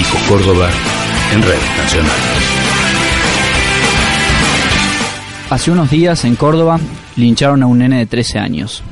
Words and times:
Hijos 0.00 0.22
Córdoba 0.22 0.70
en 1.34 1.42
Red 1.42 1.58
Nacional. 1.76 2.16
Hace 5.50 5.70
unos 5.70 5.90
días 5.90 6.24
en 6.24 6.36
Córdoba 6.36 6.80
lincharon 7.16 7.62
a 7.62 7.66
un 7.66 7.80
nene 7.80 7.98
de 7.98 8.06
13 8.06 8.38
años. 8.38 8.82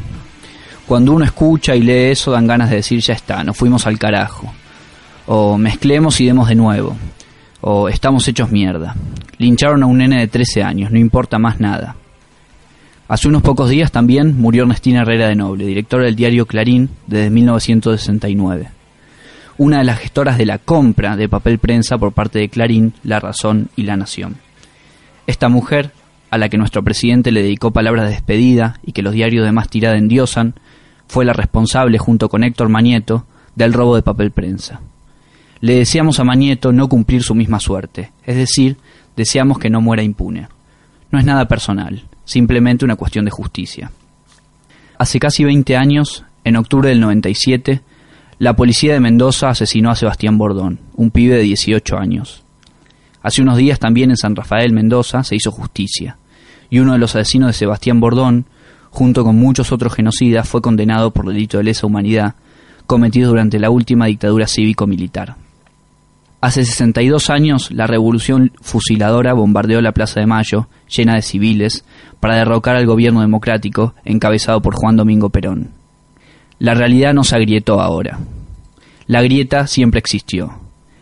Cuando 0.87 1.15
uno 1.15 1.25
escucha 1.25 1.75
y 1.75 1.81
lee 1.81 2.11
eso 2.11 2.33
dan 2.33 2.47
ganas 2.47 2.69
de 2.69 2.77
decir 2.77 3.01
ya 3.01 3.15
está, 3.15 3.43
nos 3.43 3.57
fuimos 3.57 3.87
al 3.87 3.99
carajo. 3.99 4.53
O 5.27 5.57
mezclemos 5.57 6.21
y 6.21 6.27
demos 6.27 6.47
de 6.49 6.57
nuevo. 6.57 6.95
O 7.63 7.89
estamos 7.89 8.29
hechos 8.29 8.51
mierda. 8.51 8.95
Lincharon 9.39 9.83
a 9.83 9.87
un 9.87 9.97
nene 9.97 10.21
de 10.21 10.29
13 10.29 10.63
años, 10.63 10.91
no 10.91 10.99
importa 10.99 11.39
más 11.39 11.59
nada. 11.59 11.97
Hace 13.09 13.29
unos 13.29 13.41
pocos 13.41 13.71
días 13.71 13.91
también 13.91 14.39
murió 14.39 14.65
Ernestina 14.65 15.01
Herrera 15.01 15.29
de 15.29 15.37
Noble, 15.37 15.65
directora 15.65 16.05
del 16.05 16.17
diario 16.17 16.45
Clarín 16.45 16.91
desde 17.07 17.31
1969. 17.31 18.78
Una 19.59 19.79
de 19.79 19.85
las 19.85 19.99
gestoras 19.99 20.39
de 20.39 20.47
la 20.47 20.59
compra 20.59 21.17
de 21.17 21.29
papel 21.29 21.59
prensa 21.59 21.99
por 21.99 22.13
parte 22.13 22.39
de 22.39 22.49
Clarín, 22.49 22.95
La 23.03 23.19
Razón 23.19 23.69
y 23.75 23.83
La 23.83 23.97
Nación. 23.97 24.37
Esta 25.27 25.49
mujer 25.49 25.93
a 26.31 26.39
la 26.39 26.49
que 26.49 26.59
nuestro 26.59 26.83
presidente 26.83 27.33
le 27.33 27.43
dedicó 27.43 27.73
palabras 27.73 28.05
de 28.05 28.13
despedida 28.13 28.79
y 28.85 28.93
que 28.93 29.03
los 29.03 29.15
diarios 29.15 29.45
de 29.45 29.53
más 29.53 29.69
tirada 29.69 29.97
endiosan, 29.97 30.55
fue 31.07 31.25
la 31.25 31.33
responsable, 31.33 31.99
junto 31.99 32.29
con 32.29 32.45
Héctor 32.45 32.69
Manieto, 32.69 33.27
del 33.55 33.73
robo 33.73 33.97
de 33.97 34.03
papel 34.03 34.31
prensa. 34.31 34.81
Le 35.61 35.75
deseamos 35.75 36.21
a 36.21 36.25
Manieto 36.25 36.73
no 36.73 36.89
cumplir 36.89 37.23
su 37.23 37.35
misma 37.35 37.59
suerte, 37.59 38.13
es 38.25 38.37
decir, 38.37 38.77
deseamos 39.17 39.59
que 39.59 39.71
no 39.71 39.81
muera 39.81 40.03
impune. 40.03 40.49
No 41.11 41.19
es 41.19 41.25
nada 41.25 41.49
personal, 41.49 42.05
simplemente 42.25 42.85
una 42.85 42.97
cuestión 42.97 43.25
de 43.25 43.31
justicia. 43.31 43.91
Hace 44.99 45.19
casi 45.19 45.45
20 45.45 45.77
años, 45.77 46.25
en 46.45 46.57
octubre 46.57 46.91
del 46.91 47.01
97, 47.01 47.81
la 48.39 48.55
policía 48.55 48.93
de 48.93 49.01
Mendoza 49.01 49.49
asesinó 49.49 49.91
a 49.91 49.97
Sebastián 49.97 50.39
Bordón, 50.39 50.79
un 50.95 51.11
pibe 51.11 51.37
de 51.37 51.43
18 51.43 51.97
años. 51.99 52.45
Hace 53.21 53.43
unos 53.43 53.57
días 53.57 53.81
también 53.81 54.11
en 54.11 54.17
San 54.17 54.37
Rafael, 54.37 54.73
Mendoza, 54.73 55.25
se 55.25 55.35
hizo 55.35 55.51
justicia, 55.51 56.19
y 56.71 56.79
uno 56.79 56.93
de 56.93 56.99
los 56.99 57.17
asesinos 57.17 57.49
de 57.49 57.53
Sebastián 57.55 57.99
Bordón, 57.99 58.47
junto 58.91 59.25
con 59.25 59.37
muchos 59.37 59.73
otros 59.73 59.93
genocidas, 59.93 60.49
fue 60.49 60.63
condenado 60.63 61.11
por 61.11 61.27
delito 61.27 61.59
de 61.59 61.65
lesa 61.65 61.87
humanidad 61.87 62.37
cometido 62.87 63.29
durante 63.29 63.59
la 63.59 63.71
última 63.71 64.07
dictadura 64.07 64.47
cívico-militar. 64.47 65.37
Hace 66.41 66.65
62 66.65 67.31
años, 67.31 67.71
la 67.73 67.87
revolución 67.87 68.53
fusiladora 68.63 69.35
bombardeó 69.35 69.83
la 69.83 69.93
Plaza 69.93 70.21
de 70.21 70.27
Mayo, 70.27 70.69
llena 70.89 71.17
de 71.17 71.23
civiles, 71.23 71.85
para 72.21 72.37
derrocar 72.37 72.77
al 72.77 72.87
gobierno 72.87 73.21
democrático 73.21 73.95
encabezado 74.05 74.63
por 74.63 74.75
Juan 74.75 74.97
Domingo 74.97 75.29
Perón. 75.29 75.71
La 76.59 76.75
realidad 76.75 77.15
no 77.15 77.25
se 77.25 77.37
agrietó 77.37 77.81
ahora. 77.81 78.19
La 79.07 79.23
grieta 79.23 79.67
siempre 79.67 80.01
existió. 80.01 80.55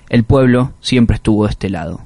El 0.08 0.24
pueblo 0.24 0.72
siempre 0.80 1.16
estuvo 1.16 1.44
de 1.44 1.50
este 1.50 1.70
lado. 1.70 2.00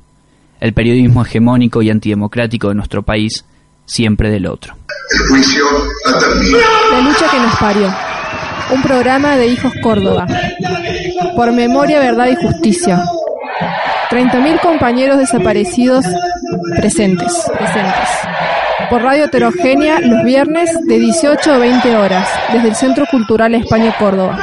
El 0.61 0.73
periodismo 0.73 1.23
hegemónico 1.23 1.83
y 1.83 1.91
antidemocrático 1.91 2.69
de 2.69 2.75
nuestro 2.75 3.03
país 3.03 3.45
siempre 3.87 4.31
del 4.31 4.47
otro. 4.47 4.77
El 5.12 5.28
juicio 5.28 5.65
ha 6.06 6.19
terminado. 6.19 6.93
La 6.93 7.01
lucha 7.01 7.31
que 7.31 7.41
nos 7.41 7.56
parió. 7.56 7.95
Un 8.73 8.83
programa 8.83 9.37
de 9.37 9.48
Hijos 9.48 9.73
Córdoba. 9.83 10.27
Por 11.34 11.53
memoria, 11.53 11.98
verdad 11.98 12.28
y 12.28 12.37
justicia. 12.37 13.05
30.000 14.11 14.61
compañeros 14.61 15.19
desaparecidos 15.19 16.05
presentes, 16.77 17.33
presentes. 17.56 18.09
Por 18.89 19.03
radio 19.03 19.25
heterogénea 19.25 20.00
los 20.00 20.25
viernes 20.25 20.70
de 20.86 20.98
18 20.98 21.53
a 21.53 21.59
20 21.59 21.97
horas, 21.97 22.28
desde 22.53 22.69
el 22.69 22.75
Centro 22.75 23.05
Cultural 23.11 23.55
España 23.55 23.95
Córdoba. 23.98 24.39